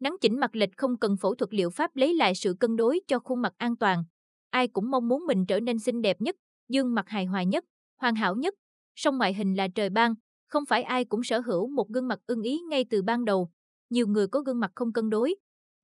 [0.00, 3.00] Nắn chỉnh mặt lệch không cần phẫu thuật liệu pháp lấy lại sự cân đối
[3.06, 4.04] cho khuôn mặt an toàn.
[4.50, 6.36] Ai cũng mong muốn mình trở nên xinh đẹp nhất,
[6.68, 7.64] dương mặt hài hòa nhất,
[7.96, 8.54] hoàn hảo nhất.
[8.96, 10.14] Song ngoại hình là trời ban,
[10.48, 13.50] không phải ai cũng sở hữu một gương mặt ưng ý ngay từ ban đầu.
[13.90, 15.34] Nhiều người có gương mặt không cân đối,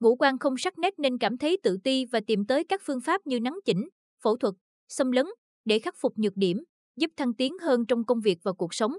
[0.00, 3.00] ngũ quan không sắc nét nên cảm thấy tự ti và tìm tới các phương
[3.00, 3.88] pháp như nắn chỉnh,
[4.22, 4.54] phẫu thuật,
[4.88, 5.26] xâm lấn
[5.64, 6.64] để khắc phục nhược điểm,
[6.96, 8.92] giúp thăng tiến hơn trong công việc và cuộc sống.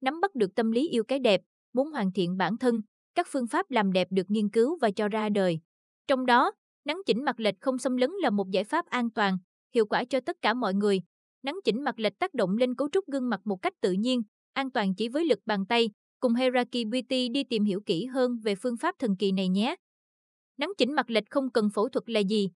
[0.00, 1.40] Nắm bắt được tâm lý yêu cái đẹp,
[1.72, 2.80] muốn hoàn thiện bản thân,
[3.14, 5.60] các phương pháp làm đẹp được nghiên cứu và cho ra đời.
[6.06, 6.52] Trong đó,
[6.84, 9.38] nắn chỉnh mặt lệch không xâm lấn là một giải pháp an toàn,
[9.74, 11.00] hiệu quả cho tất cả mọi người.
[11.42, 14.22] Nắn chỉnh mặt lệch tác động lên cấu trúc gương mặt một cách tự nhiên,
[14.52, 15.90] an toàn chỉ với lực bàn tay.
[16.20, 19.76] Cùng Heraki Beauty đi tìm hiểu kỹ hơn về phương pháp thần kỳ này nhé.
[20.56, 22.50] Nắn chỉnh mặt lệch không cần phẫu thuật là gì?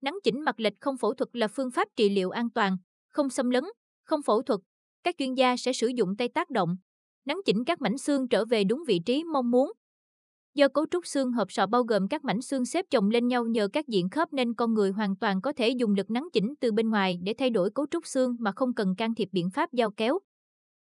[0.00, 2.76] Nắn chỉnh mặt lệch không phẫu thuật là phương pháp trị liệu an toàn,
[3.08, 3.64] không xâm lấn,
[4.04, 4.60] không phẫu thuật.
[5.02, 6.76] Các chuyên gia sẽ sử dụng tay tác động,
[7.24, 9.72] nắn chỉnh các mảnh xương trở về đúng vị trí mong muốn.
[10.54, 13.44] Do cấu trúc xương hộp sọ bao gồm các mảnh xương xếp chồng lên nhau
[13.44, 16.54] nhờ các diện khớp nên con người hoàn toàn có thể dùng lực nắn chỉnh
[16.60, 19.50] từ bên ngoài để thay đổi cấu trúc xương mà không cần can thiệp biện
[19.50, 20.18] pháp dao kéo.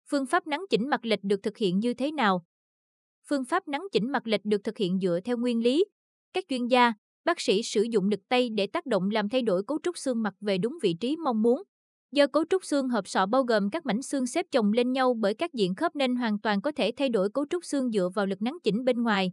[0.10, 2.44] Phương pháp nắn chỉnh mặt lệch được thực hiện như thế nào?
[3.28, 5.86] Phương pháp nắn chỉnh mặt lệch được thực hiện dựa theo nguyên lý.
[6.34, 6.94] Các chuyên gia,
[7.26, 10.24] bác sĩ sử dụng lực tay để tác động làm thay đổi cấu trúc xương
[10.24, 11.64] mặt về đúng vị trí mong muốn.
[12.12, 15.14] Do cấu trúc xương hộp sọ bao gồm các mảnh xương xếp chồng lên nhau
[15.14, 18.10] bởi các diện khớp nên hoàn toàn có thể thay đổi cấu trúc xương dựa
[18.16, 19.32] vào lực nắn chỉnh bên ngoài.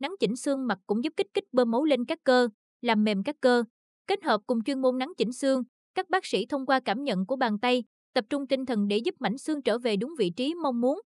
[0.00, 2.48] Nắn chỉnh xương mặt cũng giúp kích thích bơm máu lên các cơ,
[2.80, 3.64] làm mềm các cơ.
[4.06, 5.62] Kết hợp cùng chuyên môn nắn chỉnh xương,
[5.94, 8.96] các bác sĩ thông qua cảm nhận của bàn tay, tập trung tinh thần để
[8.96, 11.00] giúp mảnh xương trở về đúng vị trí mong muốn.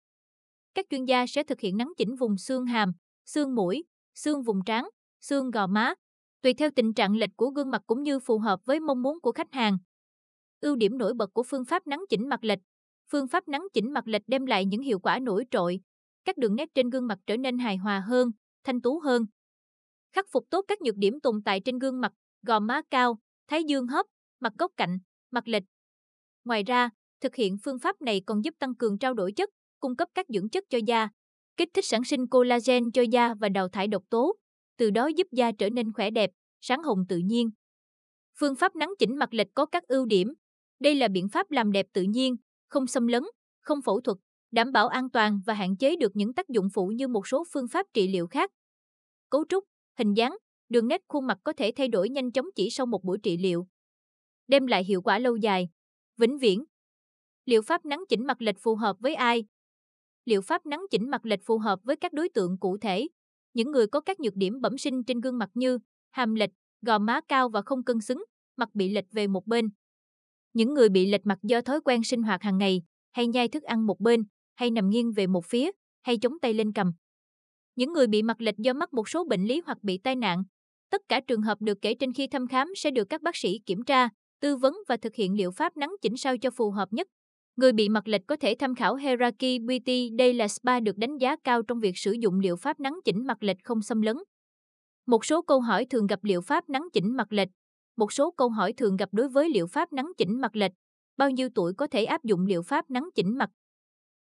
[0.75, 2.93] Các chuyên gia sẽ thực hiện nắn chỉnh vùng xương hàm,
[3.27, 4.89] xương mũi, xương vùng trán,
[5.21, 5.95] xương gò má,
[6.43, 9.21] tùy theo tình trạng lệch của gương mặt cũng như phù hợp với mong muốn
[9.21, 9.79] của khách hàng.
[10.61, 12.59] Ưu điểm nổi bật của phương pháp nắn chỉnh mặt lệch.
[13.11, 15.81] Phương pháp nắn chỉnh mặt lệch đem lại những hiệu quả nổi trội.
[16.25, 18.31] Các đường nét trên gương mặt trở nên hài hòa hơn,
[18.65, 19.27] thanh tú hơn.
[20.13, 22.13] Khắc phục tốt các nhược điểm tồn tại trên gương mặt,
[22.43, 24.07] gò má cao, thái dương hấp,
[24.41, 24.99] mặt góc cạnh,
[25.31, 25.63] mặt lệch.
[26.45, 26.91] Ngoài ra,
[27.21, 29.51] thực hiện phương pháp này còn giúp tăng cường trao đổi chất,
[29.81, 31.09] cung cấp các dưỡng chất cho da,
[31.57, 34.37] kích thích sản sinh collagen cho da và đào thải độc tố,
[34.77, 37.51] từ đó giúp da trở nên khỏe đẹp, sáng hồng tự nhiên.
[38.39, 40.35] Phương pháp nắn chỉnh mặt lệch có các ưu điểm.
[40.81, 42.37] Đây là biện pháp làm đẹp tự nhiên,
[42.69, 43.23] không xâm lấn,
[43.61, 44.19] không phẫu thuật,
[44.55, 47.45] đảm bảo an toàn và hạn chế được những tác dụng phụ như một số
[47.53, 48.51] phương pháp trị liệu khác.
[49.31, 49.65] Cấu trúc,
[49.99, 50.37] hình dáng,
[50.69, 53.37] đường nét khuôn mặt có thể thay đổi nhanh chóng chỉ sau một buổi trị
[53.37, 53.67] liệu.
[54.49, 55.69] Đem lại hiệu quả lâu dài,
[56.17, 56.65] vĩnh viễn.
[57.45, 59.45] Liệu pháp nắn chỉnh mặt lệch phù hợp với ai?
[60.25, 63.09] Liệu pháp nắn chỉnh mặt lệch phù hợp với các đối tượng cụ thể.
[63.55, 65.79] Những người có các nhược điểm bẩm sinh trên gương mặt như
[66.11, 66.51] hàm lệch,
[66.83, 68.25] gò má cao và không cân xứng,
[68.57, 69.71] mặt bị lệch về một bên.
[70.53, 72.83] Những người bị lệch mặt do thói quen sinh hoạt hàng ngày,
[73.13, 75.71] hay nhai thức ăn một bên, hay nằm nghiêng về một phía,
[76.03, 76.93] hay chống tay lên cầm.
[77.77, 80.45] Những người bị mặt lệch do mắc một số bệnh lý hoặc bị tai nạn.
[80.91, 83.59] Tất cả trường hợp được kể trên khi thăm khám sẽ được các bác sĩ
[83.67, 84.09] kiểm tra,
[84.41, 87.09] tư vấn và thực hiện liệu pháp nắn chỉnh sao cho phù hợp nhất.
[87.57, 90.11] Người bị mặt lệch có thể tham khảo Heraki Beauty.
[90.11, 93.27] Đây là spa được đánh giá cao trong việc sử dụng liệu pháp nắn chỉnh
[93.27, 94.17] mặt lệch không xâm lấn.
[95.07, 97.49] Một số câu hỏi thường gặp liệu pháp nắn chỉnh mặt lệch.
[97.97, 100.73] Một số câu hỏi thường gặp đối với liệu pháp nắn chỉnh mặt lệch.
[101.17, 103.51] Bao nhiêu tuổi có thể áp dụng liệu pháp nắn chỉnh mặt?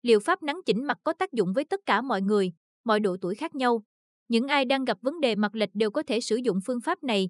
[0.06, 3.18] Liệu pháp nắng chỉnh mặt có tác dụng với tất cả mọi người, mọi độ
[3.22, 3.84] tuổi khác nhau.
[4.28, 7.04] Những ai đang gặp vấn đề mặt lệch đều có thể sử dụng phương pháp
[7.04, 7.30] này.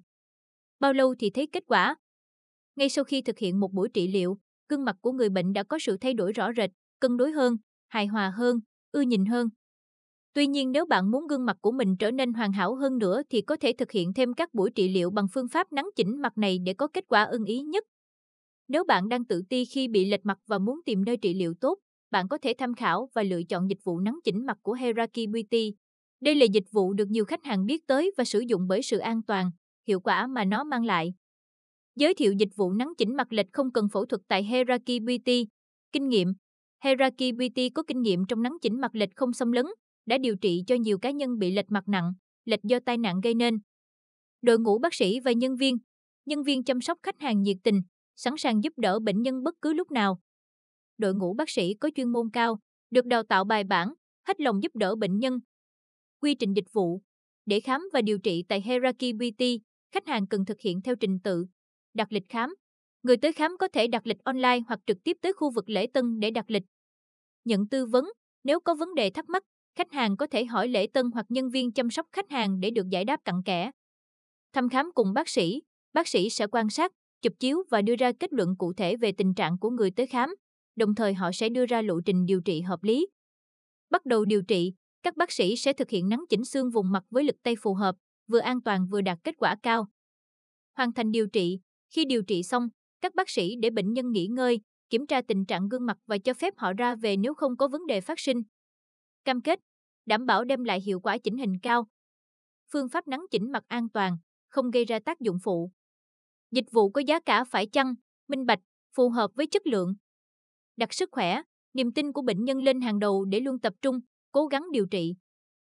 [0.79, 1.95] Bao lâu thì thấy kết quả?
[2.75, 4.37] Ngay sau khi thực hiện một buổi trị liệu,
[4.69, 6.69] gương mặt của người bệnh đã có sự thay đổi rõ rệt,
[6.99, 8.59] cân đối hơn, hài hòa hơn,
[8.91, 9.49] ưa nhìn hơn.
[10.33, 13.21] Tuy nhiên nếu bạn muốn gương mặt của mình trở nên hoàn hảo hơn nữa
[13.29, 16.21] thì có thể thực hiện thêm các buổi trị liệu bằng phương pháp nắng chỉnh
[16.21, 17.83] mặt này để có kết quả ưng ý nhất.
[18.67, 21.53] Nếu bạn đang tự ti khi bị lệch mặt và muốn tìm nơi trị liệu
[21.53, 21.77] tốt,
[22.11, 25.27] bạn có thể tham khảo và lựa chọn dịch vụ nắn chỉnh mặt của Heraki
[25.33, 25.73] Beauty.
[26.21, 28.97] Đây là dịch vụ được nhiều khách hàng biết tới và sử dụng bởi sự
[28.97, 29.51] an toàn,
[29.87, 31.13] hiệu quả mà nó mang lại.
[31.95, 35.47] Giới thiệu dịch vụ nắn chỉnh mặt lệch không cần phẫu thuật tại Heraki Beauty.
[35.91, 36.33] Kinh nghiệm
[36.83, 39.65] Heraki Beauty có kinh nghiệm trong nắn chỉnh mặt lệch không xâm lấn,
[40.05, 42.13] đã điều trị cho nhiều cá nhân bị lệch mặt nặng,
[42.45, 43.59] lệch do tai nạn gây nên.
[44.41, 45.77] Đội ngũ bác sĩ và nhân viên,
[46.25, 47.81] nhân viên chăm sóc khách hàng nhiệt tình,
[48.15, 50.19] sẵn sàng giúp đỡ bệnh nhân bất cứ lúc nào.
[50.97, 52.59] Đội ngũ bác sĩ có chuyên môn cao,
[52.91, 53.93] được đào tạo bài bản,
[54.27, 55.39] hết lòng giúp đỡ bệnh nhân.
[56.21, 57.01] Quy trình dịch vụ
[57.45, 59.59] Để khám và điều trị tại Heraki Beauty,
[59.91, 61.45] khách hàng cần thực hiện theo trình tự.
[61.93, 62.55] Đặt lịch khám.
[63.03, 65.87] Người tới khám có thể đặt lịch online hoặc trực tiếp tới khu vực lễ
[65.93, 66.63] tân để đặt lịch.
[67.45, 68.05] Nhận tư vấn.
[68.43, 69.43] Nếu có vấn đề thắc mắc,
[69.75, 72.71] khách hàng có thể hỏi lễ tân hoặc nhân viên chăm sóc khách hàng để
[72.71, 73.71] được giải đáp cặn kẽ.
[74.53, 75.61] Thăm khám cùng bác sĩ,
[75.93, 76.91] bác sĩ sẽ quan sát,
[77.21, 80.07] chụp chiếu và đưa ra kết luận cụ thể về tình trạng của người tới
[80.07, 80.35] khám,
[80.75, 83.07] đồng thời họ sẽ đưa ra lộ trình điều trị hợp lý.
[83.89, 84.73] Bắt đầu điều trị,
[85.05, 87.73] Các bác sĩ sẽ thực hiện nắn chỉnh xương vùng mặt với lực tay phù
[87.73, 87.95] hợp,
[88.27, 89.87] vừa an toàn vừa đạt kết quả cao.
[90.73, 92.69] Hoàn thành điều trị, khi điều trị xong,
[93.01, 96.17] các bác sĩ để bệnh nhân nghỉ ngơi, kiểm tra tình trạng gương mặt và
[96.17, 98.43] cho phép họ ra về nếu không có vấn đề phát sinh.
[99.25, 99.59] Cam kết,
[100.05, 101.87] đảm bảo đem lại hiệu quả chỉnh hình cao.
[102.71, 104.17] Phương pháp nắn chỉnh mặt an toàn,
[104.49, 105.71] không gây ra tác dụng phụ.
[106.51, 107.95] Dịch vụ có giá cả phải chăng,
[108.27, 108.61] minh bạch,
[108.95, 109.95] phù hợp với chất lượng.
[110.77, 111.41] Đặt sức khỏe,
[111.73, 113.99] niềm tin của bệnh nhân lên hàng đầu để luôn tập trung,
[114.31, 115.15] cố gắng điều trị.